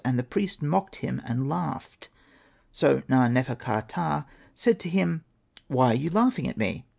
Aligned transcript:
And 0.03 0.17
the 0.17 0.23
priest 0.23 0.63
mocked 0.63 0.95
him 0.95 1.21
and 1.25 1.47
laughed. 1.47 2.09
So 2.71 3.03
Na.nefer.ka.ptah 3.07 4.23
said 4.55 4.79
to 4.79 4.89
him,' 4.89 5.23
Why 5.67 5.91
are 5.91 5.93
you 5.95 6.09
laughing 6.09 6.47
at 6.49 6.57
me 6.57 6.87